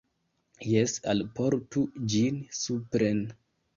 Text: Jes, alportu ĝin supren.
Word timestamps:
Jes, 0.69 0.95
alportu 1.13 1.85
ĝin 2.15 2.41
supren. 2.65 3.23